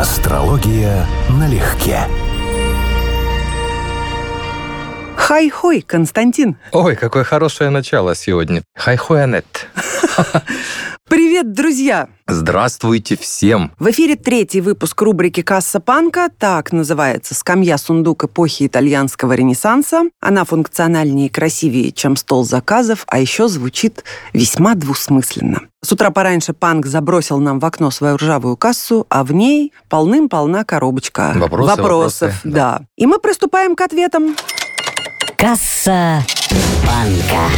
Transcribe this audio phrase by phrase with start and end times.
[0.00, 1.98] Астрология налегке.
[5.14, 6.56] Хай-хой, Константин.
[6.72, 8.62] Ой, какое хорошее начало сегодня.
[8.74, 9.66] Хай-хой, Анет.
[11.08, 12.08] Привет, друзья!
[12.26, 13.72] Здравствуйте всем!
[13.78, 16.28] В эфире третий выпуск рубрики «Касса Панка».
[16.38, 20.02] Так называется «Скамья-сундук эпохи итальянского ренессанса».
[20.20, 25.62] Она функциональнее и красивее, чем стол заказов, а еще звучит весьма двусмысленно.
[25.82, 30.64] С утра пораньше Панк забросил нам в окно свою ржавую кассу, а в ней полным-полна
[30.64, 32.20] коробочка Вопросы, вопросов.
[32.28, 32.82] вопросы, да.
[32.96, 34.36] И мы приступаем к ответам.
[35.36, 36.24] Касса
[36.86, 37.48] Панка.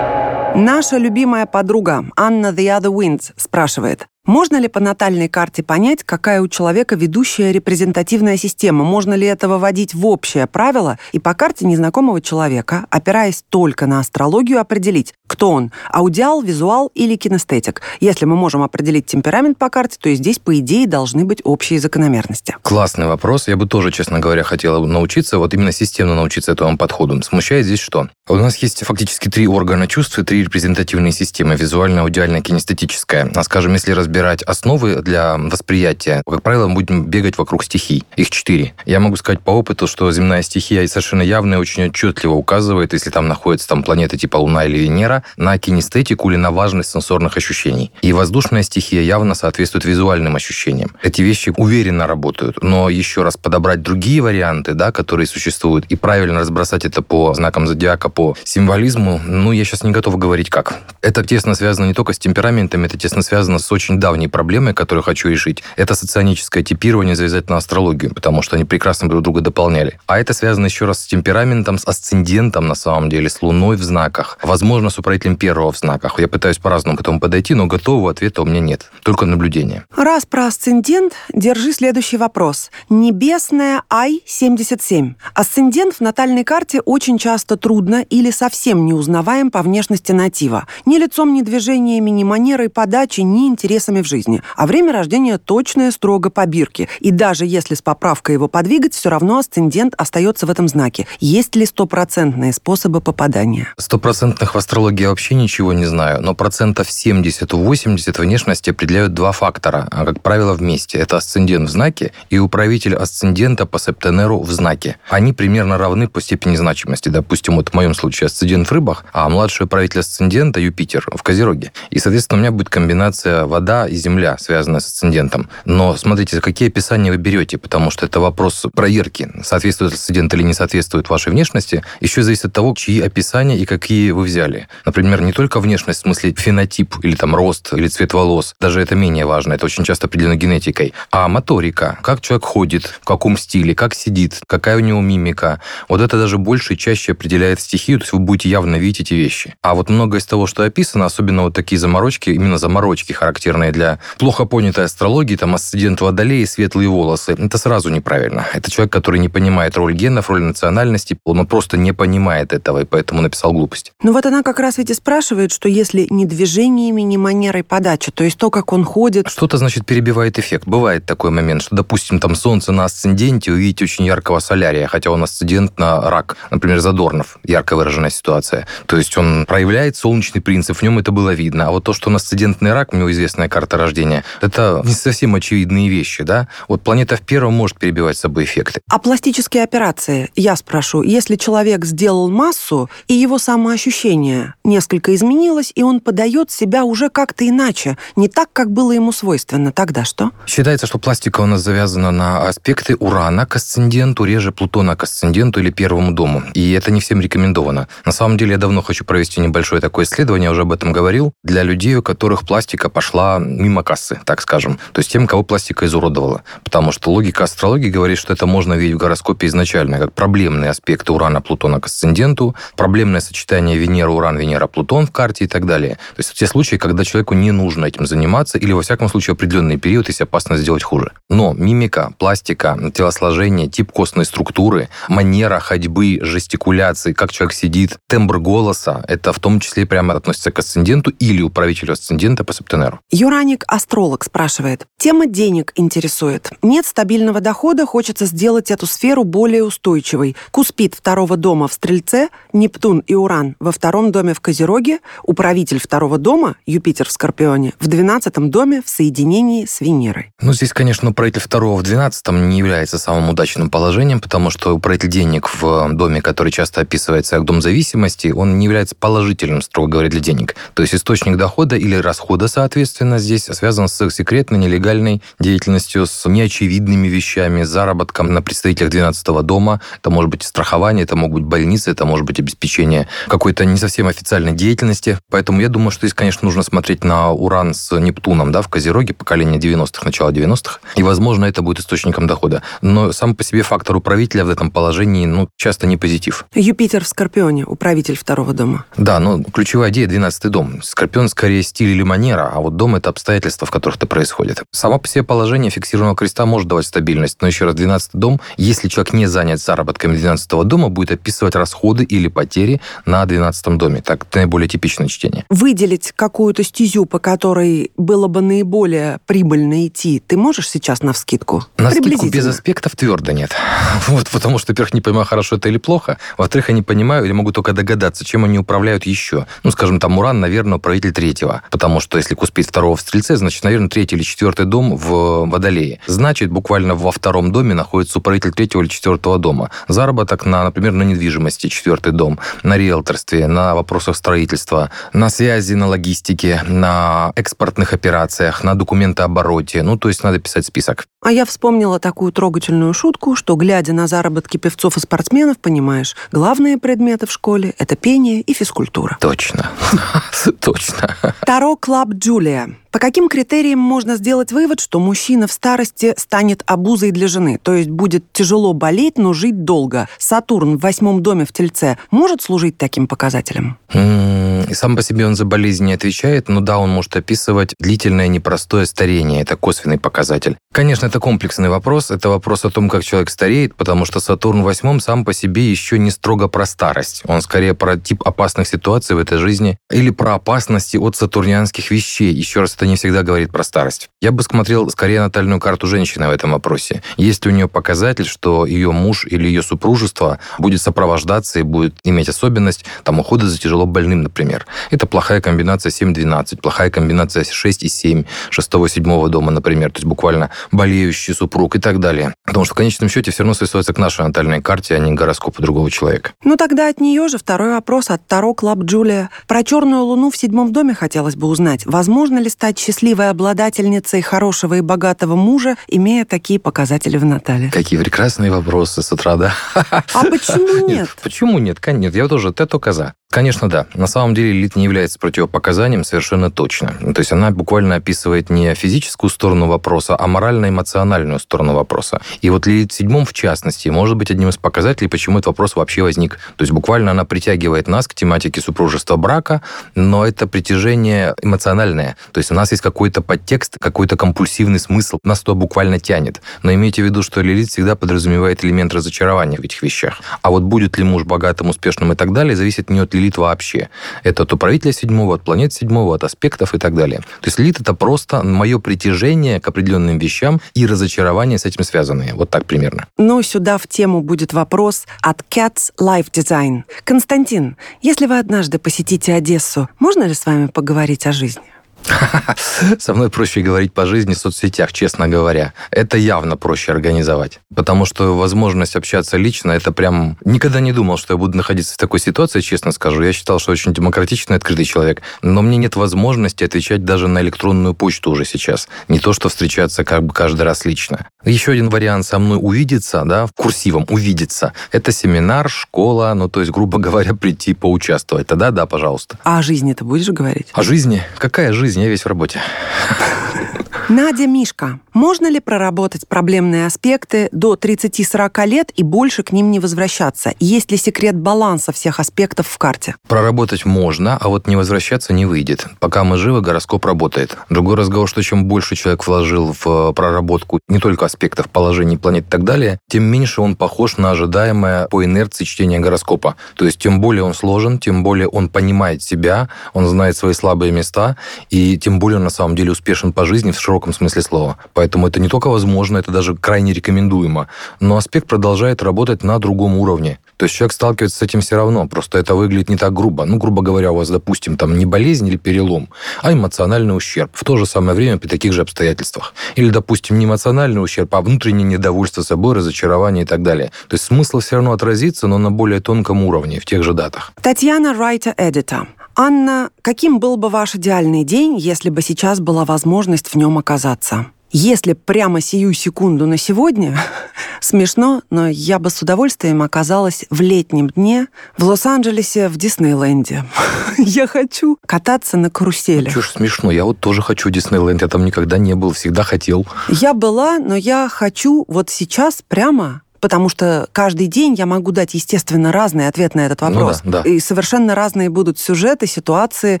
[0.58, 6.42] Наша любимая подруга Анна The Other Winds спрашивает, можно ли по натальной карте понять, какая
[6.42, 8.84] у человека ведущая репрезентативная система?
[8.84, 14.00] Можно ли это выводить в общее правило и по карте незнакомого человека, опираясь только на
[14.00, 17.82] астрологию, определить, кто он– аудиал, визуал или кинестетик?
[18.00, 21.78] Если мы можем определить темперамент по карте, то и здесь, по идее, должны быть общие
[21.78, 22.56] закономерности.
[22.62, 23.46] Классный вопрос.
[23.46, 27.22] Я бы тоже, честно говоря, хотел научиться, вот именно системно научиться этому подходу.
[27.22, 28.08] Смущает здесь что?
[28.28, 33.30] У нас есть фактически три органа чувств и три репрезентативные системы– визуальная, аудиальная, кинестетическая.
[33.32, 38.04] А скажем, если разбирать основы для восприятия, как правило, мы будем бегать вокруг стихий.
[38.16, 38.74] Их четыре.
[38.84, 43.10] Я могу сказать по опыту, что земная стихия совершенно явно и очень отчетливо указывает, если
[43.10, 47.92] там находится там планеты типа Луна или Венера, на кинестетику или на важность сенсорных ощущений.
[48.02, 50.90] И воздушная стихия явно соответствует визуальным ощущениям.
[51.02, 52.62] Эти вещи уверенно работают.
[52.62, 57.66] Но еще раз подобрать другие варианты, да, которые существуют, и правильно разбросать это по знакам
[57.66, 60.74] зодиака, по символизму, ну, я сейчас не готов говорить как.
[61.02, 65.02] Это тесно связано не только с темпераментами, это тесно связано с очень давней проблемой, которую
[65.02, 65.64] хочу решить.
[65.74, 69.98] Это соционическое типирование завязать на астрологию, потому что они прекрасно друг друга дополняли.
[70.06, 73.82] А это связано еще раз с темпераментом, с асцендентом, на самом деле, с луной в
[73.82, 74.38] знаках.
[74.44, 76.20] Возможно, с управителем первого в знаках.
[76.20, 78.92] Я пытаюсь по-разному к этому подойти, но готового ответа у меня нет.
[79.02, 79.84] Только наблюдение.
[79.96, 82.70] Раз про асцендент, держи следующий вопрос.
[82.88, 85.14] Небесная Ай-77.
[85.34, 90.68] Асцендент в натальной карте очень часто трудно или совсем не узнаваем по внешности натива.
[90.84, 94.42] Ни лицом, ни движениями, ни манерой подачи, ни интересами в жизни.
[94.56, 96.88] А время рождения точное, строго по бирке.
[97.00, 101.06] И даже если с поправкой его подвигать, все равно асцендент остается в этом знаке.
[101.20, 103.68] Есть ли стопроцентные способы попадания?
[103.78, 110.04] Стопроцентных в астрологии вообще ничего не знаю, но процентов 70-80 внешности определяют два фактора, а,
[110.04, 110.98] как правило, вместе.
[110.98, 114.96] Это асцендент в знаке и управитель асцендента по септенеру в знаке.
[115.08, 117.08] Они примерно равны по степени значимости.
[117.08, 121.72] Допустим, вот в моем случае асцендент в рыбах, а младший управитель асцендента Юпитер в Козероге.
[121.90, 125.48] И, соответственно, у меня будет комбинация вода и земля, связанная с асцендентом.
[125.64, 130.54] Но смотрите, какие описания вы берете, потому что это вопрос проверки, соответствует асцендент или не
[130.54, 134.68] соответствует вашей внешности, еще зависит от того, чьи описания и какие вы взяли.
[134.84, 138.94] Например, не только внешность, в смысле фенотип или там рост или цвет волос, даже это
[138.94, 143.74] менее важно, это очень часто определено генетикой, а моторика, как человек ходит, в каком стиле,
[143.74, 145.60] как сидит, какая у него мимика.
[145.88, 149.14] Вот это даже больше и чаще определяет стихию, то есть вы будете явно видеть эти
[149.14, 149.54] вещи.
[149.62, 153.98] А вот многое из того, что описано, особенно вот такие заморочки, именно заморочки, характерные для
[154.18, 158.46] плохо понятой астрологии, там асцендент водолей и светлые волосы, это сразу неправильно.
[158.52, 162.84] Это человек, который не понимает роль генов, роль национальности, он просто не понимает этого, и
[162.84, 163.92] поэтому написал глупость.
[164.02, 168.10] Ну вот она как раз ведь и спрашивает, что если не движениями, не манерой подачи,
[168.12, 169.28] то есть то, как он ходит...
[169.28, 170.66] Что-то, значит, перебивает эффект.
[170.66, 175.22] Бывает такой момент, что, допустим, там солнце на асценденте, увидите очень яркого солярия, хотя он
[175.22, 176.36] асцендент на рак.
[176.50, 178.66] Например, Задорнов, ярко выраженная ситуация.
[178.86, 181.68] То есть он проявляет солнечный принцип, в нем это было видно.
[181.68, 185.34] А вот то, что он асцендентный рак, у него известная карта рождения, это не совсем
[185.34, 186.46] очевидные вещи, да?
[186.68, 188.82] Вот планета в первом может перебивать с собой эффекты.
[188.90, 195.82] А пластические операции, я спрошу, если человек сделал массу, и его самоощущение несколько изменилось, и
[195.82, 200.32] он подает себя уже как-то иначе, не так, как было ему свойственно, тогда что?
[200.46, 205.60] Считается, что пластика у нас завязана на аспекты Урана к асценденту, реже Плутона к асценденту
[205.60, 206.42] или первому дому.
[206.52, 207.88] И это не всем рекомендовано.
[208.04, 211.32] На самом деле, я давно хочу провести небольшое такое исследование, я уже об этом говорил,
[211.42, 214.78] для людей, у которых пластика пошла мимо кассы, так скажем.
[214.92, 216.42] То есть тем, кого пластика изуродовала.
[216.64, 221.12] Потому что логика астрологии говорит, что это можно видеть в гороскопе изначально, как проблемные аспекты
[221.12, 225.94] Урана, Плутона к асценденту, проблемное сочетание Венера, Уран, Венера, Плутон в карте и так далее.
[226.16, 229.76] То есть те случаи, когда человеку не нужно этим заниматься, или, во всяком случае, определенный
[229.76, 231.12] период, если опасно сделать хуже.
[231.28, 239.04] Но мимика, пластика, телосложение, тип костной структуры, манера ходьбы, жестикуляции, как человек сидит, тембр голоса,
[239.08, 243.00] это в том числе прямо относится к асценденту или управителю асцендента по септенеру.
[243.10, 244.86] Юра Механик Астролог спрашивает.
[244.96, 246.52] Тема денег интересует.
[246.62, 250.34] Нет стабильного дохода, хочется сделать эту сферу более устойчивой.
[250.52, 256.16] Куспит второго дома в Стрельце, Нептун и Уран во втором доме в Козероге, управитель второго
[256.16, 260.32] дома, Юпитер в Скорпионе, в двенадцатом доме в соединении с Венерой.
[260.40, 265.10] Ну, здесь, конечно, управитель второго в двенадцатом не является самым удачным положением, потому что управитель
[265.10, 270.08] денег в доме, который часто описывается как дом зависимости, он не является положительным, строго говоря,
[270.08, 270.56] для денег.
[270.72, 277.08] То есть источник дохода или расхода, соответственно, здесь связан с секретной, нелегальной деятельностью, с неочевидными
[277.08, 279.80] вещами, заработком на представителях 12 дома.
[279.98, 284.06] Это может быть страхование, это могут быть больницы, это может быть обеспечение какой-то не совсем
[284.06, 285.18] официальной деятельности.
[285.30, 289.14] Поэтому я думаю, что здесь, конечно, нужно смотреть на Уран с Нептуном, да, в Козероге,
[289.14, 290.78] поколение 90-х, начало 90-х.
[290.94, 292.62] И, возможно, это будет источником дохода.
[292.80, 296.46] Но сам по себе фактор управителя в этом положении, ну, часто не позитив.
[296.54, 298.84] Юпитер в Скорпионе, управитель второго дома.
[298.96, 300.82] Да, но ключевая идея 12 дом.
[300.82, 304.62] Скорпион скорее стиль или манера, а вот дом это обстоятельства, в которых это происходит.
[304.70, 308.88] Само по себе положение фиксированного креста может давать стабильность, но еще раз, 12 дом, если
[308.88, 314.02] человек не занят заработками 12 дома, будет описывать расходы или потери на 12 доме.
[314.02, 315.44] Так, наиболее типичное чтение.
[315.48, 321.64] Выделить какую-то стезю, по которой было бы наиболее прибыльно идти, ты можешь сейчас на вскидку?
[321.78, 323.54] На скидку без аспектов твердо нет.
[324.08, 326.18] Вот, потому что, во-первых, не понимаю, хорошо это или плохо.
[326.38, 329.46] Во-вторых, я не понимаю или могу только догадаться, чем они управляют еще.
[329.64, 331.62] Ну, скажем, там Уран, наверное, управитель третьего.
[331.70, 336.00] Потому что если Куспит второго Стрельце, значит, наверное, третий или четвертый дом в Водолее.
[336.08, 339.70] Значит, буквально во втором доме находится управитель третьего или четвертого дома.
[339.86, 345.86] Заработок на, например, на недвижимости, четвертый дом, на риэлторстве, на вопросах строительства, на связи, на
[345.86, 349.84] логистике, на экспортных операциях, на документообороте.
[349.84, 351.06] Ну, то есть надо писать список.
[351.22, 356.76] А я вспомнила такую трогательную шутку, что, глядя на заработки певцов и спортсменов, понимаешь, главные
[356.76, 359.16] предметы в школе– это пение и физкультура.
[359.20, 359.70] Точно.
[360.60, 361.16] Точно.
[361.46, 362.70] Таро Club Джулия.
[362.96, 367.74] По каким критериям можно сделать вывод, что мужчина в старости станет обузой для жены, то
[367.74, 370.08] есть будет тяжело болеть, но жить долго?
[370.16, 373.76] Сатурн в восьмом доме в Тельце может служить таким показателем?
[373.92, 378.28] И сам по себе он за болезнь не отвечает, но да, он может описывать длительное
[378.28, 379.42] непростое старение.
[379.42, 380.56] Это косвенный показатель.
[380.72, 382.10] Конечно, это комплексный вопрос.
[382.10, 385.70] Это вопрос о том, как человек стареет, потому что Сатурн в восьмом сам по себе
[385.70, 387.22] еще не строго про старость.
[387.26, 392.32] Он скорее про тип опасных ситуаций в этой жизни или про опасности от сатурнианских вещей.
[392.32, 394.10] Еще раз, это не всегда говорит про старость.
[394.20, 397.02] Я бы смотрел скорее натальную карту женщины в этом вопросе.
[397.16, 401.94] Есть ли у нее показатель, что ее муж или ее супружество будет сопровождаться и будет
[402.04, 404.66] иметь особенность там, ухода за тяжело больным, например.
[404.90, 409.90] Это плохая комбинация 7-12, плохая комбинация 6 и 7, 6-7 дома, например.
[409.90, 412.34] То есть буквально болеющий супруг и так далее.
[412.44, 415.14] Потому что в конечном счете все равно связывается к нашей натальной карте, а не к
[415.14, 416.32] гороскопу другого человека.
[416.44, 419.30] Ну тогда от нее же второй вопрос от Таро Club Джулия.
[419.46, 421.84] Про черную луну в седьмом доме хотелось бы узнать.
[421.86, 427.70] Возможно ли стать счастливой обладательницей хорошего и богатого мужа, имея такие показатели в Натале?
[427.70, 429.54] Какие прекрасные вопросы с утра, да?
[429.74, 431.08] А почему нет?
[431.22, 431.78] Почему нет?
[431.86, 433.14] Нет, я тоже тето коза.
[433.36, 433.86] Конечно, да.
[433.92, 436.94] На самом деле лилит не является противопоказанием совершенно точно.
[437.12, 442.22] То есть она буквально описывает не физическую сторону вопроса, а морально-эмоциональную сторону вопроса.
[442.40, 445.76] И вот лилит в седьмом, в частности, может быть одним из показателей, почему этот вопрос
[445.76, 446.38] вообще возник.
[446.56, 449.60] То есть буквально она притягивает нас к тематике супружества брака,
[449.94, 452.16] но это притяжение эмоциональное.
[452.32, 455.18] То есть у нас есть какой-то подтекст, какой-то компульсивный смысл.
[455.22, 456.42] Нас то буквально тянет.
[456.64, 460.20] Но имейте в виду, что лилит всегда подразумевает элемент разочарования в этих вещах.
[460.42, 463.88] А вот будет ли муж богатым, успешным и так далее, зависит не от лилит вообще.
[464.24, 467.20] Это от управителя седьмого, от планет седьмого, от аспектов и так далее.
[467.20, 472.34] То есть лилит это просто мое притяжение к определенным вещам и разочарование с этим связанные.
[472.34, 473.06] Вот так примерно.
[473.16, 476.82] Ну, сюда в тему будет вопрос от Cats Life Design.
[477.04, 481.62] Константин, если вы однажды посетите Одессу, можно ли с вами поговорить о жизни?
[482.98, 485.72] Со мной проще говорить по жизни в соцсетях, честно говоря.
[485.90, 487.60] Это явно проще организовать.
[487.74, 490.38] Потому что возможность общаться лично, это прям...
[490.44, 493.22] Никогда не думал, что я буду находиться в такой ситуации, честно скажу.
[493.22, 495.22] Я считал, что очень демократичный, открытый человек.
[495.42, 498.88] Но мне нет возможности отвечать даже на электронную почту уже сейчас.
[499.08, 501.26] Не то, что встречаться как бы каждый раз лично.
[501.44, 504.72] Еще один вариант со мной увидеться, да, в курсивом увидеться.
[504.90, 508.46] Это семинар, школа, ну, то есть, грубо говоря, прийти поучаствовать.
[508.46, 509.38] Тогда да, пожалуйста.
[509.44, 510.68] А о жизни ты будешь говорить?
[510.72, 511.22] О жизни?
[511.38, 511.95] Какая жизнь?
[511.96, 512.60] Я весь в работе.
[514.08, 515.00] Надя Мишка.
[515.14, 520.52] Можно ли проработать проблемные аспекты до 30-40 лет и больше к ним не возвращаться?
[520.60, 523.16] Есть ли секрет баланса всех аспектов в карте?
[523.26, 525.86] Проработать можно, а вот не возвращаться не выйдет.
[525.98, 527.56] Пока мы живы, гороскоп работает.
[527.68, 532.46] Другой разговор, что чем больше человек вложил в э, проработку не только аспектов положений планет
[532.46, 536.54] и так далее, тем меньше он похож на ожидаемое по инерции чтение гороскопа.
[536.76, 540.92] То есть тем более он сложен, тем более он понимает себя, он знает свои слабые
[540.92, 541.36] места,
[541.70, 544.76] и тем более он на самом деле успешен по жизни в широком смысле слова.
[544.94, 547.68] Поэтому это не только возможно, это даже крайне рекомендуемо.
[548.00, 550.38] Но аспект продолжает работать на другом уровне.
[550.56, 553.44] То есть человек сталкивается с этим все равно, просто это выглядит не так грубо.
[553.44, 556.08] Ну, грубо говоря, у вас, допустим, там не болезнь или перелом,
[556.42, 557.50] а эмоциональный ущерб.
[557.52, 559.52] В то же самое время при таких же обстоятельствах.
[559.74, 563.90] Или, допустим, не эмоциональный ущерб, а внутреннее недовольство собой, разочарование и так далее.
[564.08, 567.52] То есть смысл все равно отразится, но на более тонком уровне, в тех же датах.
[567.60, 569.06] Татьяна Райта Эдита.
[569.38, 574.46] Анна, каким был бы ваш идеальный день, если бы сейчас была возможность в нем оказаться?
[574.72, 577.18] Если прямо сию секунду на сегодня,
[577.80, 583.64] смешно, но я бы с удовольствием оказалась в летнем дне в Лос-Анджелесе в Диснейленде.
[584.18, 586.32] я хочу кататься на карусели.
[586.34, 589.42] Ну, ж смешно, я вот тоже хочу в Диснейленд, я там никогда не был, всегда
[589.42, 589.86] хотел.
[590.08, 595.34] Я была, но я хочу вот сейчас прямо потому что каждый день я могу дать,
[595.34, 597.20] естественно, разный ответ на этот вопрос.
[597.24, 597.48] Ну да, да.
[597.48, 600.00] И совершенно разные будут сюжеты, ситуации.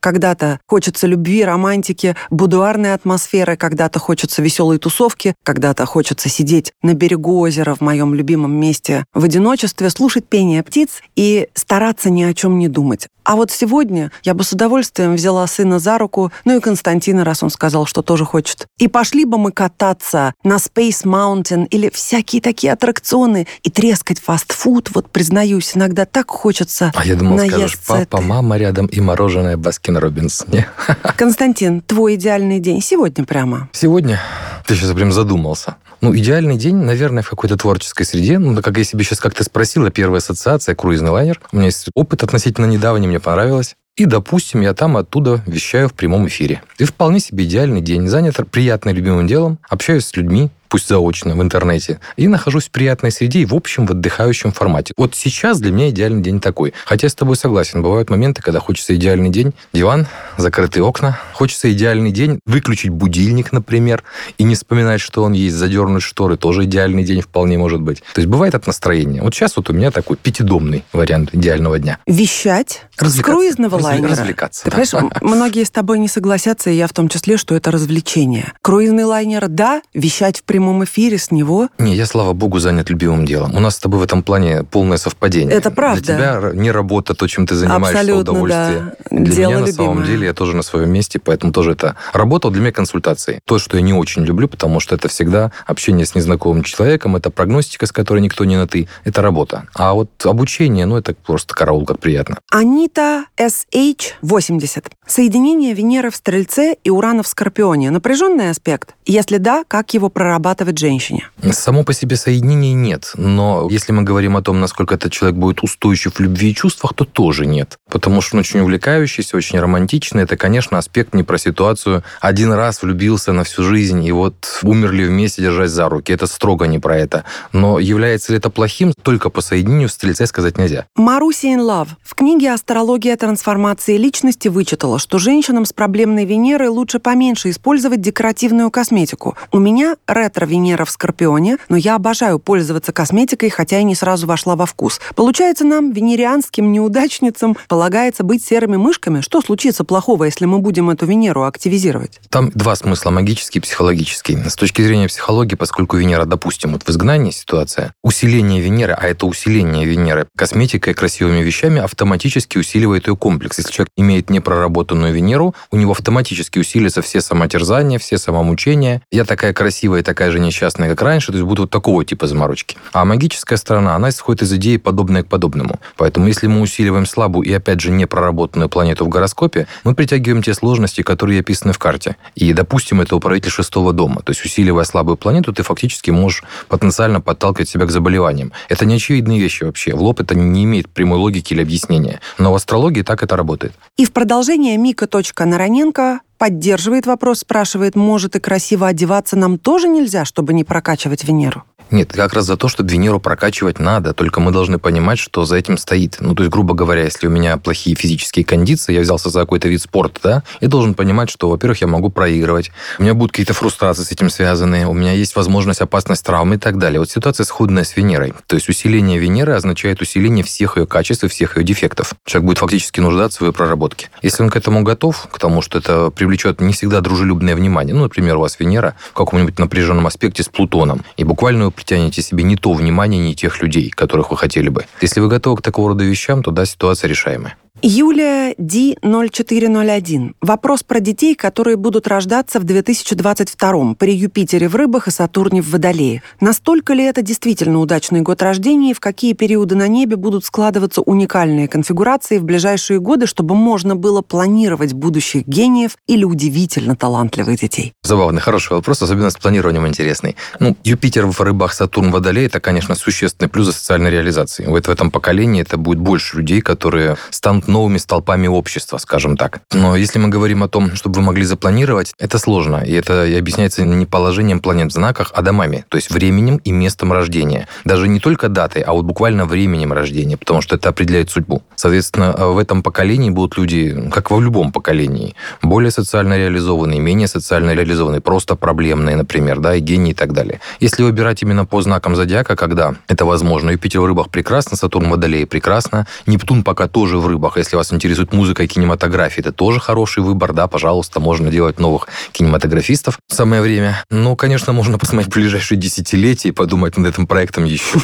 [0.00, 7.38] Когда-то хочется любви, романтики, будуарной атмосферы, когда-то хочется веселой тусовки, когда-то хочется сидеть на берегу
[7.40, 12.58] озера в моем любимом месте в одиночестве, слушать пение птиц и стараться ни о чем
[12.58, 13.08] не думать.
[13.28, 17.42] А вот сегодня я бы с удовольствием взяла сына за руку, ну и Константина, раз
[17.42, 18.66] он сказал, что тоже хочет.
[18.78, 23.17] И пошли бы мы кататься на Space Mountain или всякие такие аттракционы
[23.62, 24.90] и трескать фастфуд.
[24.94, 29.56] Вот, признаюсь, иногда так хочется А я думал, скажешь, папа, этой- мама рядом и мороженое
[29.56, 30.44] Баскин Робинс.
[30.48, 30.66] Не?
[31.16, 33.68] Константин, твой идеальный день сегодня прямо.
[33.72, 34.20] Сегодня
[34.66, 35.76] ты сейчас прям задумался.
[36.00, 38.38] Ну, идеальный день, наверное, в какой-то творческой среде.
[38.38, 41.40] Ну, как я себе сейчас как-то спросила, первая ассоциация– круизный лайнер.
[41.50, 43.74] У меня есть опыт относительно недавний, мне понравилось.
[43.96, 46.62] И, допустим, я там оттуда вещаю в прямом эфире.
[46.78, 48.06] И вполне себе идеальный день.
[48.06, 53.10] Занят приятным любимым делом, общаюсь с людьми, пусть заочно, в интернете, и нахожусь в приятной
[53.10, 54.94] среде и, в общем, в отдыхающем формате.
[54.96, 56.74] Вот сейчас для меня идеальный день такой.
[56.84, 60.06] Хотя я с тобой согласен, бывают моменты, когда хочется идеальный день, диван,
[60.36, 64.04] закрытые окна, хочется идеальный день, выключить будильник, например,
[64.38, 68.02] и не вспоминать, что он есть, задернуть шторы, тоже идеальный день вполне может быть.
[68.14, 69.22] То есть бывает от настроения.
[69.22, 71.98] Вот сейчас вот у меня такой пятидомный вариант идеального дня.
[72.06, 74.10] Вещать с круизного лайнера.
[74.10, 74.76] развлекаться, Ты да.
[74.76, 78.52] понимаешь, многие с тобой не согласятся, и я в том числе, что это развлечение.
[78.62, 81.68] Круизный лайнер, да, вещать в прямом эфире с него.
[81.78, 83.54] Не, я, слава богу, занят любимым делом.
[83.54, 85.56] У нас с тобой в этом плане полное совпадение.
[85.56, 86.02] Это правда.
[86.02, 88.80] Для тебя не работа, то, чем ты занимаешься, Абсолютно, удовольствие.
[89.10, 89.16] да.
[89.16, 90.06] Для Дело меня, на самом любимое.
[90.06, 93.40] деле, я тоже на своем месте, поэтому тоже это работа для меня консультации.
[93.44, 97.30] То, что я не очень люблю, потому что это всегда общение с незнакомым человеком, это
[97.30, 99.64] прогностика, с которой никто не на «ты», это работа.
[99.74, 102.38] А вот обучение, ну, это просто караул, как приятно.
[102.50, 104.86] Анита SH80.
[105.06, 107.90] Соединение Венеры в Стрельце и Урана в Скорпионе.
[107.90, 108.94] Напряженный аспект?
[109.06, 110.47] Если да, как его прорабатывать
[110.78, 111.28] женщине?
[111.52, 115.62] Само по себе соединения нет, но если мы говорим о том, насколько этот человек будет
[115.62, 117.78] устойчив в любви и чувствах, то тоже нет.
[117.90, 120.22] Потому что он очень увлекающийся, очень романтичный.
[120.22, 122.02] Это, конечно, аспект не про ситуацию.
[122.20, 126.12] Один раз влюбился на всю жизнь, и вот умерли вместе, держась за руки.
[126.12, 127.24] Это строго не про это.
[127.52, 130.86] Но является ли это плохим, только по соединению в Стрельце сказать нельзя.
[130.96, 136.98] Маруся in Love в книге «Астрология трансформации личности» вычитала, что женщинам с проблемной Венерой лучше
[136.98, 139.36] поменьше использовать декоративную косметику.
[139.52, 139.96] У меня
[140.38, 145.00] ретро-Венера в Скорпионе, но я обожаю пользоваться косметикой, хотя и не сразу вошла во вкус.
[145.14, 149.20] Получается, нам, венерианским неудачницам, полагается быть серыми мышками?
[149.20, 152.20] Что случится плохого, если мы будем эту Венеру активизировать?
[152.30, 154.36] Там два смысла, магический и психологический.
[154.48, 159.26] С точки зрения психологии, поскольку Венера, допустим, вот в изгнании ситуация, усиление Венеры, а это
[159.26, 163.58] усиление Венеры косметикой, красивыми вещами автоматически усиливает ее комплекс.
[163.58, 169.02] Если человек имеет непроработанную Венеру, у него автоматически усилятся все самотерзания, все самомучения.
[169.10, 172.26] Я такая красивая и такая же несчастная, как раньше, то есть будут вот такого типа
[172.26, 172.76] заморочки.
[172.92, 175.80] А магическая сторона, она исходит из идеи подобная к подобному.
[175.96, 180.52] Поэтому если мы усиливаем слабую и, опять же, непроработанную планету в гороскопе, мы притягиваем те
[180.54, 182.16] сложности, которые описаны в карте.
[182.34, 184.20] И, допустим, это управитель шестого дома.
[184.22, 188.52] То есть, усиливая слабую планету, ты фактически можешь потенциально подталкивать себя к заболеваниям.
[188.68, 189.94] Это не очевидные вещи вообще.
[189.94, 192.20] В лоб это не имеет прямой логики или объяснения.
[192.38, 193.72] Но в астрологии так это работает.
[193.96, 200.54] И в продолжение Мика.Нароненко поддерживает вопрос, спрашивает, может и красиво одеваться нам тоже нельзя, чтобы
[200.54, 201.64] не прокачивать Венеру?
[201.90, 205.56] Нет, как раз за то, чтобы Венеру прокачивать надо, только мы должны понимать, что за
[205.56, 206.18] этим стоит.
[206.20, 209.68] Ну, то есть, грубо говоря, если у меня плохие физические кондиции, я взялся за какой-то
[209.68, 213.54] вид спорта, да, я должен понимать, что, во-первых, я могу проигрывать, у меня будут какие-то
[213.54, 217.00] фрустрации с этим связаны, у меня есть возможность, опасность травмы и так далее.
[217.00, 218.34] Вот ситуация сходная с Венерой.
[218.46, 222.14] То есть усиление Венеры означает усиление всех ее качеств и всех ее дефектов.
[222.26, 224.10] Человек будет фактически нуждаться в ее проработке.
[224.22, 228.02] Если он к этому готов, к тому, что это привлечет не всегда дружелюбное внимание, ну,
[228.02, 232.56] например, у вас Венера в каком-нибудь напряженном аспекте с Плутоном, и буквально притянете себе не
[232.56, 234.86] то внимание, не тех людей, которых вы хотели бы.
[235.00, 237.56] Если вы готовы к такого рода вещам, то да, ситуация решаемая.
[237.80, 240.32] Юлия Ди-0401.
[240.40, 245.70] Вопрос про детей, которые будут рождаться в 2022 при Юпитере в Рыбах и Сатурне в
[245.70, 246.22] Водолее.
[246.40, 251.02] Настолько ли это действительно удачный год рождения и в какие периоды на небе будут складываться
[251.02, 257.92] уникальные конфигурации в ближайшие годы, чтобы можно было планировать будущих гениев или удивительно талантливых детей?
[258.02, 260.34] Забавный, хороший вопрос, особенно с планированием интересный.
[260.58, 264.66] Ну, Юпитер в Рыбах, Сатурн в Водолее– это, конечно, существенный плюс за социальной реализации.
[264.66, 269.60] Вот в этом поколении это будет больше людей, которые станут новыми столпами общества, скажем так.
[269.72, 272.82] Но если мы говорим о том, чтобы вы могли запланировать, это сложно.
[272.84, 277.12] И это объясняется не положением планет в знаках, а домами, то есть временем и местом
[277.12, 277.68] рождения.
[277.84, 281.62] Даже не только датой, а вот буквально временем рождения, потому что это определяет судьбу.
[281.76, 287.74] Соответственно, в этом поколении будут люди, как во любом поколении, более социально реализованные, менее социально
[287.74, 290.60] реализованные, просто проблемные, например, да, и гении и так далее.
[290.80, 295.10] Если выбирать именно по знакам зодиака, когда это возможно, Юпитер в рыбах прекрасно, Сатурн в
[295.10, 299.80] Водолее прекрасно, Нептун пока тоже в рыбах, если вас интересует музыка и кинематография, это тоже
[299.80, 303.18] хороший выбор, да, пожалуйста, можно делать новых кинематографистов.
[303.28, 304.04] Самое время.
[304.10, 307.98] Ну, конечно, можно посмотреть ближайшие десятилетия и подумать над этим проектом еще.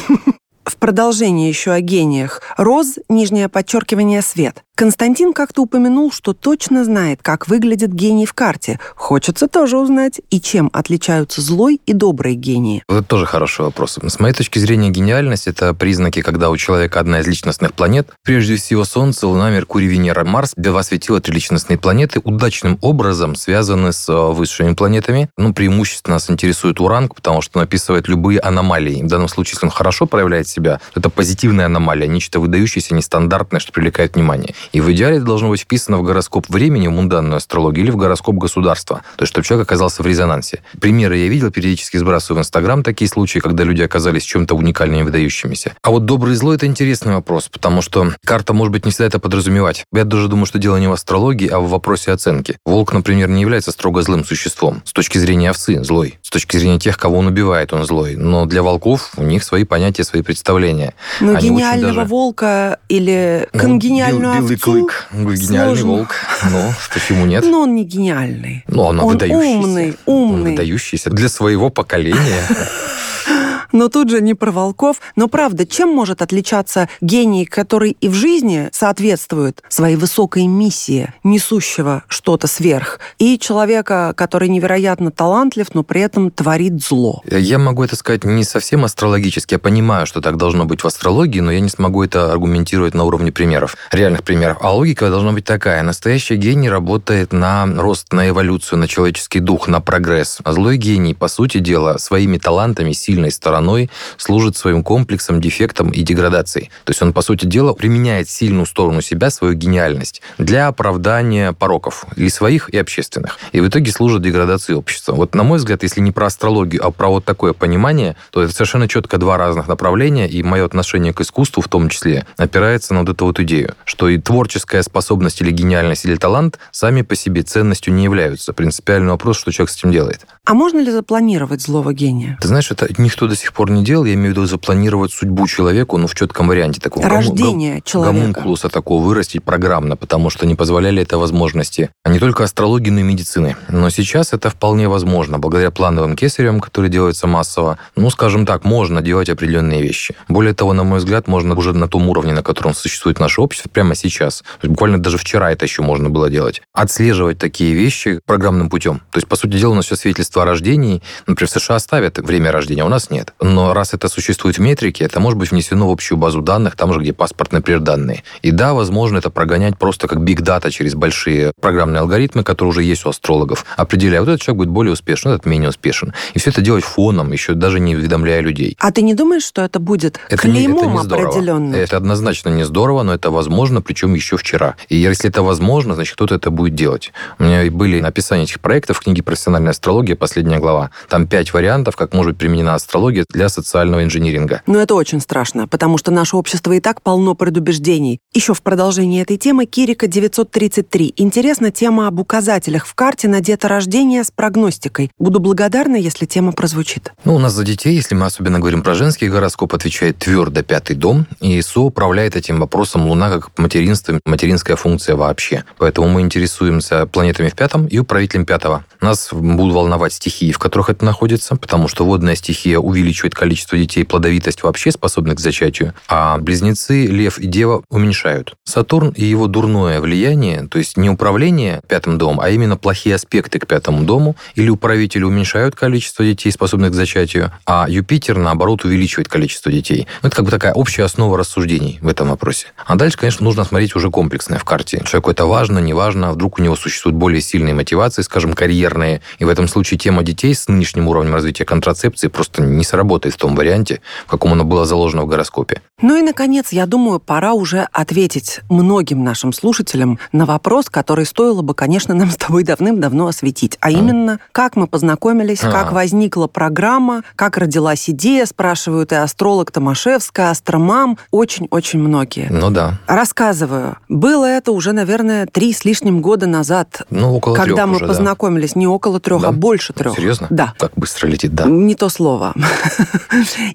[0.65, 2.41] В продолжение еще о гениях.
[2.57, 4.65] Роз, нижнее подчеркивание, свет.
[4.75, 8.77] Константин как-то упомянул, что точно знает, как выглядит гений в карте.
[8.95, 12.83] Хочется тоже узнать, и чем отличаются злой и добрый гении.
[12.89, 13.97] Это тоже хороший вопрос.
[14.03, 18.57] С моей точки зрения, гениальность— это признаки, когда у человека одна из личностных планет, прежде
[18.57, 24.09] всего Солнце, Луна, Меркурий, Венера, Марс, два светила, три личностные планеты, удачным образом связаны с
[24.09, 25.29] э, высшими планетами.
[25.37, 29.03] Ну, преимущественно нас интересует Уран, потому что он описывает любые аномалии.
[29.03, 33.59] В данном случае, если он хорошо проявляет себя, то это позитивная аномалия, нечто выдающееся, нестандартное,
[33.59, 34.55] что привлекает внимание.
[34.71, 37.97] И в идеале это должно быть вписано в гороскоп времени, в мунданную астрологию, или в
[37.97, 39.01] гороскоп государства.
[39.17, 40.61] То есть, чтобы человек оказался в резонансе.
[40.79, 45.73] Примеры я видел, периодически сбрасываю в Инстаграм такие случаи, когда люди оказались чем-то уникальными выдающимися.
[45.81, 49.07] А вот добрый и злой– это интересный вопрос, потому что карта, может быть, не всегда
[49.07, 49.85] это подразумевать.
[49.93, 52.57] Я даже думаю, что дело не в астрологии, а в вопросе оценки.
[52.65, 54.81] Волк, например, не является строго злым существом.
[54.85, 56.19] С точки зрения овцы– злой.
[56.21, 58.15] С точки зрения тех, кого он убивает, он злой.
[58.15, 60.44] Но для волков у них свои понятия, свои представления.
[60.47, 62.07] Но Они гениального даже...
[62.07, 65.07] волка или ну, конгениальную бил, овцу клык.
[65.11, 65.85] Гениальный Сложно.
[65.87, 66.15] волк.
[66.51, 67.43] Ну, почему нет?
[67.45, 68.63] Но он не гениальный.
[68.67, 69.45] Но он, он выдающийся.
[69.45, 70.33] умный, умный.
[70.35, 72.43] Он выдающийся для своего поколения.
[73.75, 75.01] Но тут же не про волков.
[75.17, 82.03] Но правда, чем может отличаться гений, который и в жизни соответствует своей высокой миссии, несущего
[82.07, 87.21] что-то сверх, и человека, который невероятно талантлив, но при этом творит зло?
[87.29, 89.55] Я могу это сказать не совсем астрологически.
[89.55, 93.03] Я понимаю, что так должно быть в астрологии, но я не смогу это аргументировать на
[93.03, 94.57] уровне примеров, реальных примеров.
[94.61, 95.83] А логика должна быть такая.
[95.83, 100.37] Настоящий гений работает на рост, на эволюцию, на человеческий дух, на прогресс.
[100.45, 105.89] А злой гений, по сути дела, своими талантами, сильной стороной стороной служит своим комплексом, дефектом
[105.89, 106.69] и деградацией.
[106.83, 112.05] То есть он, по сути дела, применяет сильную сторону себя, свою гениальность, для оправдания пороков,
[112.15, 113.37] и своих, и общественных.
[113.53, 115.13] И в итоге служит деградации общества.
[115.13, 118.53] Вот, на мой взгляд, если не про астрологию, а про вот такое понимание, то это
[118.53, 123.01] совершенно четко два разных направления, и мое отношение к искусству в том числе опирается на
[123.01, 127.41] вот эту вот идею, что и творческая способность или гениальность или талант сами по себе
[127.41, 128.53] ценностью не являются.
[128.53, 130.25] Принципиальный вопрос, что человек с этим делает.
[130.45, 132.37] А можно ли запланировать злого гения?
[132.41, 134.05] Ты знаешь, это никто до сих пор не делал.
[134.05, 136.81] Я имею в виду запланировать судьбу человеку, ну, в четком варианте.
[136.81, 138.17] Такого Рождение гом, человека.
[138.17, 141.89] Гомункулуса такого вырастить программно, потому что не позволяли это возможности.
[142.03, 143.55] А не только астрологии, но и медицины.
[143.69, 145.39] Но сейчас это вполне возможно.
[145.39, 150.15] Благодаря плановым кесарям, которые делаются массово, ну, скажем так, можно делать определенные вещи.
[150.27, 153.69] Более того, на мой взгляд, можно уже на том уровне, на котором существует наше общество,
[153.69, 154.43] прямо сейчас.
[154.61, 156.61] буквально даже вчера это еще можно было делать.
[156.73, 158.99] Отслеживать такие вещи программным путем.
[159.11, 161.79] То есть, по сути дела, у нас все свидетельство свидетельство о рождении, например, в США
[161.79, 163.33] ставят время рождения, а у нас нет.
[163.41, 166.93] Но раз это существует в метрике, это может быть внесено в общую базу данных, там
[166.93, 168.23] же, где паспорт, например, данные.
[168.41, 172.83] И да, возможно, это прогонять просто как биг дата через большие программные алгоритмы, которые уже
[172.83, 176.13] есть у астрологов, определяя, вот этот человек будет более успешен, этот менее успешен.
[176.33, 178.77] И все это делать фоном, еще даже не уведомляя людей.
[178.79, 181.73] А ты не думаешь, что это будет это клеймом не, это не определенным?
[181.73, 184.75] Это однозначно не здорово, но это возможно, причем еще вчера.
[184.87, 187.11] И если это возможно, значит, кто-то это будет делать.
[187.39, 190.91] У меня были написания этих проектов в книге «Профессиональная астрология», последняя глава.
[191.09, 194.61] Там пять вариантов, как может быть применена астрология будущее для социального инжиниринга.
[194.65, 198.19] Но это очень страшно, потому что наше общество и так полно предубеждений.
[198.33, 201.13] Еще в продолжении этой темы Кирика 933.
[201.17, 205.11] Интересна тема об указателях в карте на деторождение с прогностикой.
[205.17, 207.13] Буду благодарна, если тема прозвучит.
[207.23, 210.95] Ну, у нас за детей, если мы особенно говорим про женский гороскоп, отвечает твердо пятый
[210.95, 215.63] дом, и соуправляет этим вопросом Луна как материнство, материнская функция вообще.
[215.77, 218.85] Поэтому мы интересуемся планетами в пятом и управителем пятого.
[219.01, 224.03] Нас будут волновать стихии, в которых это находится, потому что водная стихия увеличивает количество детей,
[224.03, 228.55] плодовитость вообще способных к зачатию, а близнецы, лев и дева уменьшают.
[228.63, 233.59] Сатурн и его дурное влияние, то есть не управление пятым домом, а именно плохие аспекты
[233.59, 239.27] к пятому дому, или управители уменьшают количество детей, способных к зачатию, а Юпитер, наоборот, увеличивает
[239.27, 240.07] количество детей.
[240.21, 242.67] Ну, это как бы такая общая основа рассуждений в этом вопросе.
[242.85, 245.01] А дальше, конечно, нужно смотреть уже комплексное в карте.
[245.05, 249.45] Человеку это важно, не важно, вдруг у него существуют более сильные мотивации, скажем, карьерные, и
[249.45, 253.55] в этом случае тема детей с нынешним уровнем развития контрацепции просто не сработает в том
[253.55, 255.81] варианте, в каком оно было заложено в гороскопе.
[256.01, 261.61] Ну и, наконец, я думаю, пора уже ответить многим нашим слушателям на вопрос, который стоило
[261.61, 263.77] бы, конечно, нам с тобой давным-давно осветить.
[263.79, 265.71] А, а именно, как мы познакомились, а.
[265.71, 272.47] как возникла программа, как родилась идея, спрашивают и астролог Томашевская, астромам, очень-очень многие.
[272.49, 272.99] Ну да.
[273.07, 273.97] Рассказываю.
[274.09, 277.03] Было это уже, наверное, три с лишним года назад.
[277.09, 278.73] Ну, около Когда мы уже, познакомились.
[278.73, 278.79] Да.
[278.79, 279.49] Не около трех, да?
[279.49, 280.15] а больше трех.
[280.15, 280.47] Серьезно?
[280.49, 280.73] Да.
[280.77, 281.65] Как быстро летит, да.
[281.65, 282.53] Не то слово.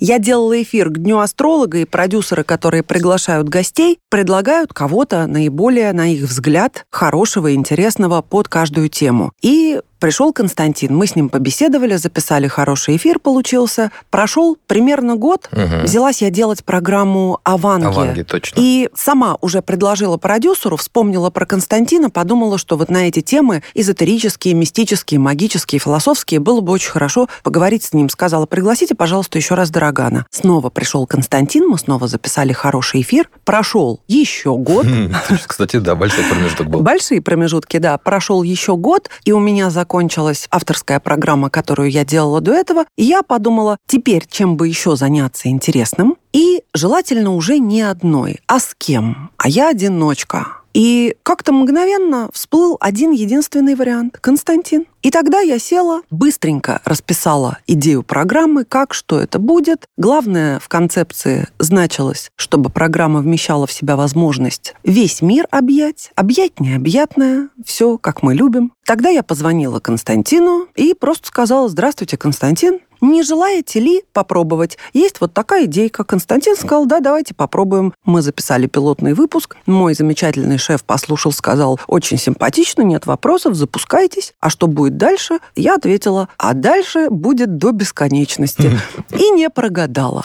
[0.01, 6.13] Я делала эфир к Дню астролога, и продюсеры, которые приглашают гостей, предлагают кого-то наиболее, на
[6.13, 9.33] их взгляд, хорошего и интересного под каждую тему.
[9.43, 13.93] И Пришел Константин, мы с ним побеседовали, записали хороший эфир, получился.
[14.09, 15.83] Прошел примерно год, угу.
[15.83, 17.39] взялась я делать программу.
[17.45, 18.59] О Ванге, точно.
[18.59, 24.55] И сама уже предложила продюсеру, вспомнила про Константина, подумала, что вот на эти темы эзотерические,
[24.55, 28.09] мистические, магические, философские было бы очень хорошо поговорить с ним.
[28.09, 30.25] Сказала, пригласите, пожалуйста, еще раз Дорогана.
[30.31, 33.29] Снова пришел Константин, мы снова записали хороший эфир.
[33.45, 34.87] Прошел еще год.
[35.47, 36.81] Кстати, да, большой промежуток был.
[36.81, 37.99] Большие промежутки, да.
[37.99, 42.85] Прошел еще год, и у меня за закончилась авторская программа, которую я делала до этого,
[42.97, 48.61] и я подумала, теперь чем бы еще заняться интересным, и желательно уже не одной, а
[48.61, 49.31] с кем.
[49.37, 50.60] А я одиночка.
[50.73, 54.87] И как-то мгновенно всплыл один единственный вариант– Константин.
[55.03, 59.87] И тогда я села, быстренько расписала идею программы, как, что это будет.
[59.97, 67.49] Главное в концепции значилось, чтобы программа вмещала в себя возможность весь мир объять, объять необъятное,
[67.65, 68.73] все, как мы любим.
[68.85, 74.79] Тогда я позвонила Константину и просто сказала «Здравствуйте, Константин, не желаете ли попробовать?
[74.93, 76.05] Есть вот такая идейка.
[76.05, 77.93] Константин сказал, да, давайте попробуем.
[78.05, 79.57] Мы записали пилотный выпуск.
[79.67, 84.35] Мой замечательный шеф послушал, сказал, очень симпатично, нет вопросов, запускайтесь.
[84.41, 85.39] А что будет дальше?
[85.57, 88.79] Я ответила, а дальше будет до бесконечности.
[89.13, 90.25] И не прогадала.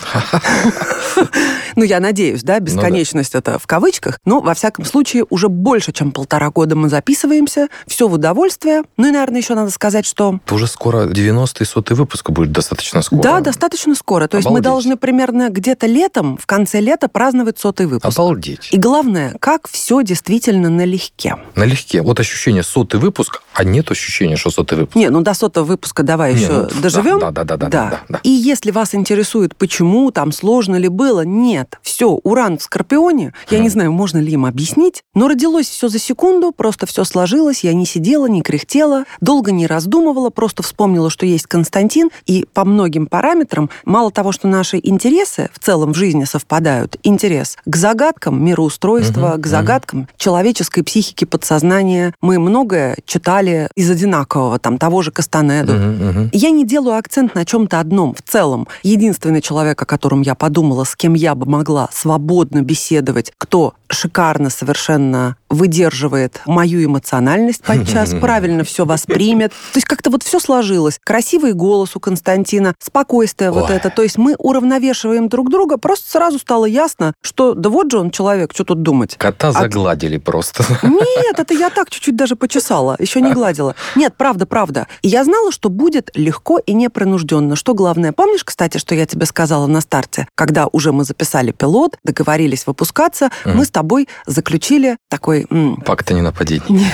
[1.75, 4.19] Ну, я надеюсь, да, ну бесконечность это в кавычках.
[4.25, 7.67] Но, во всяком случае, уже больше, чем полтора года мы записываемся.
[7.85, 8.83] Все в удовольствие.
[8.97, 10.39] Ну и, наверное, еще надо сказать, что...
[10.49, 13.21] Уже скоро 90-й, сотый выпуск будет достаточно скоро.
[13.21, 14.27] Да, достаточно скоро.
[14.27, 18.17] То есть мы должны примерно где-то летом, в конце лета праздновать сотый выпуск.
[18.17, 18.69] Обалдеть.
[18.71, 21.37] И главное, как все действительно налегке.
[21.55, 22.01] Налегке.
[22.01, 24.95] Вот ощущение сотый выпуск, а нет ощущения, что сотый выпуск.
[24.95, 27.19] Не, ну до сотого выпуска давай Не, еще ну, доживем.
[27.19, 28.19] Да, да, да, да, да, да, да.
[28.23, 31.79] И если вас интересует, почему там сложно ли было, нет.
[31.81, 35.99] Все, уран в Скорпионе, я не знаю, можно ли им объяснить, но родилось все за
[35.99, 41.25] секунду, просто все сложилось, я не сидела, не кряхтела, долго не раздумывала, просто вспомнила, что
[41.25, 46.23] есть Константин, и по многим параметрам, мало того, что наши интересы в целом в жизни
[46.23, 50.07] совпадают, интерес к загадкам мироустройства, угу, к загадкам угу.
[50.17, 55.73] человеческой психики, подсознания, мы многое читали из одинакового, там, того же Кастанеду.
[55.73, 56.29] Угу, угу.
[56.31, 58.15] Я не делаю акцент на чем-то одном.
[58.15, 63.33] В целом, единственный человек, о котором я подумала, с кем я бы могла свободно беседовать,
[63.37, 69.51] кто шикарно совершенно выдерживает мою эмоциональность подчас, правильно все воспримет.
[69.51, 70.99] То есть как-то вот все сложилось.
[71.03, 73.61] Красивый голос у Константина, спокойствие Ой.
[73.61, 73.89] вот это.
[73.89, 75.77] То есть мы уравновешиваем друг друга.
[75.77, 79.15] Просто сразу стало ясно, что да вот же он человек, что тут думать.
[79.17, 79.51] Кота а...
[79.51, 80.63] загладили просто.
[80.83, 83.75] Нет, это я так чуть-чуть даже почесала, еще не гладила.
[83.95, 84.87] Нет, правда, правда.
[85.01, 87.55] И я знала, что будет легко и непринужденно.
[87.55, 91.97] Что главное, помнишь, кстати, что я тебе сказала на старте, когда уже мы записали пилот,
[92.03, 93.53] договорились выпускаться, mm.
[93.53, 95.44] мы с тобой заключили такой...
[95.85, 96.85] Пакт о ненападении.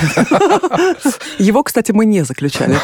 [1.38, 2.78] Его, кстати, мы не заключали.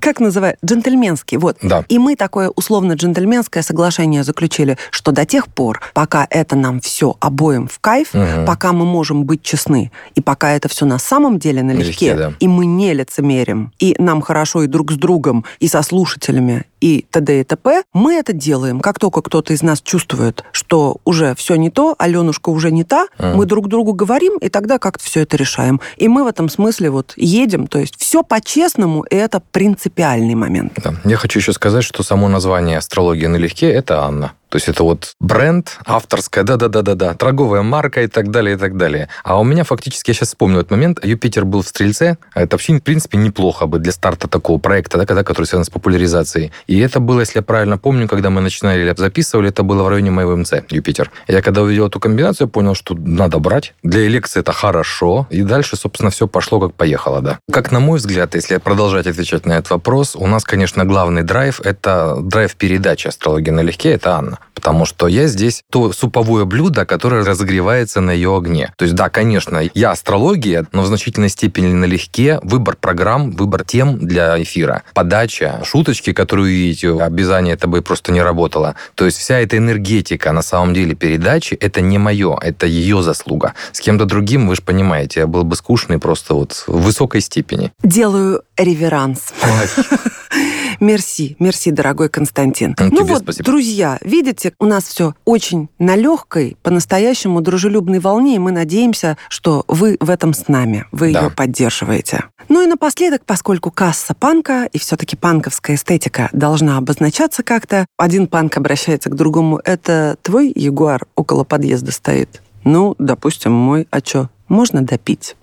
[0.00, 0.58] Как называют?
[0.64, 1.36] Джентльменский.
[1.38, 1.56] Вот.
[1.62, 1.84] Да.
[1.88, 7.16] И мы такое условно джентльменское соглашение заключили, что до тех пор, пока это нам все
[7.20, 8.12] обоим в кайф,
[8.46, 12.66] пока мы можем быть честны, и пока это все на самом деле налегке, и мы
[12.66, 17.40] не лицемерим, и нам хорошо и друг с другом, и со слушателями, и т.д.
[17.40, 17.82] и т.п.
[17.92, 18.80] Мы это делаем.
[18.80, 23.06] Как только кто-то из нас чувствует, что уже все не то, Аленушка уже не та,
[23.18, 23.34] mm.
[23.34, 25.80] мы друг другу говорим, и тогда как-то все это решаем.
[25.96, 30.72] И мы в этом смысле вот едем, то есть все по-честному, и это принципиальный момент.
[30.82, 30.94] Да.
[31.04, 34.32] Я хочу еще сказать, что само название «Астрология налегке»— это Анна.
[34.48, 39.08] То есть это вот бренд, авторская, да-да-да-да-да, торговая марка и так далее, и так далее.
[39.24, 42.54] А у меня фактически, я сейчас вспомнил этот момент, Юпитер был в Стрельце, а это
[42.54, 46.52] вообще, в принципе, неплохо бы для старта такого проекта, да, когда, который связан с популяризацией.
[46.66, 50.10] И это было, если я правильно помню, когда мы начинали записывали, это было в районе
[50.10, 51.10] моего МЦ, Юпитер.
[51.28, 53.74] Я когда увидел эту комбинацию, понял, что надо брать.
[53.82, 55.26] Для лекции это хорошо.
[55.30, 57.38] И дальше, собственно, все пошло как поехало, да.
[57.52, 61.60] Как на мой взгляд, если продолжать отвечать на этот вопрос, у нас, конечно, главный драйв–
[61.64, 67.24] это драйв передачи астрологии налегке, это Анна потому что я здесь то суповое блюдо, которое
[67.24, 68.72] разогревается на ее огне.
[68.76, 73.98] То есть, да, конечно, я астрология, но в значительной степени налегке выбор программ, выбор тем
[73.98, 78.74] для эфира, подача, шуточки, которые вы видите, обязание это бы просто не работало.
[78.94, 83.54] То есть вся эта энергетика на самом деле передачи, это не мое, это ее заслуга.
[83.72, 87.72] С кем-то другим, вы же понимаете, я был бы скучный просто вот в высокой степени.
[87.82, 89.32] Делаю реверанс.
[90.80, 92.74] Мерси, мерси, дорогой Константин.
[92.78, 93.44] Ну, ну вот, спасибо.
[93.44, 99.64] друзья, видите, у нас все очень на легкой, по-настоящему дружелюбной волне, и мы надеемся, что
[99.68, 101.22] вы в этом с нами, вы да.
[101.22, 102.24] ее поддерживаете.
[102.48, 108.56] Ну и напоследок, поскольку касса панка, и все-таки панковская эстетика должна обозначаться как-то, один панк
[108.56, 112.42] обращается к другому, это твой ягуар около подъезда стоит?
[112.64, 115.36] Ну, допустим, мой, а чё, можно допить.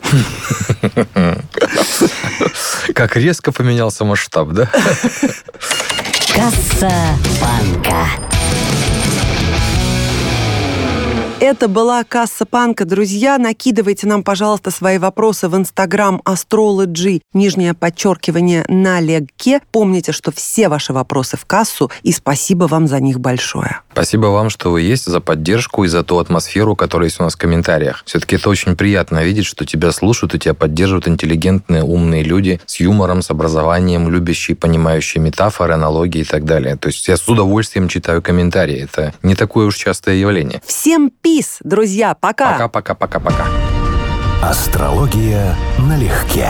[2.93, 4.69] Как резко поменялся масштаб, да?
[6.33, 6.91] Касса
[7.41, 8.34] банка.
[11.41, 12.85] Это была Касса Панка.
[12.85, 19.59] Друзья, накидывайте нам, пожалуйста, свои вопросы в Инстаграм Astrology, нижнее подчеркивание на легке.
[19.73, 23.81] Помните, что все ваши вопросы в кассу, и спасибо вам за них большое.
[23.91, 27.35] Спасибо вам, что вы есть, за поддержку и за ту атмосферу, которая есть у нас
[27.35, 28.03] в комментариях.
[28.05, 32.79] Все-таки это очень приятно видеть, что тебя слушают и тебя поддерживают интеллигентные, умные люди с
[32.79, 36.77] юмором, с образованием, любящие, понимающие метафоры, аналогии и так далее.
[36.77, 38.83] То есть я с удовольствием читаю комментарии.
[38.83, 40.61] Это не такое уж частое явление.
[40.65, 42.15] Всем Peace, друзья.
[42.15, 42.53] Пока.
[42.53, 43.45] Пока-пока-пока-пока.
[44.41, 46.47] Астрология налегке.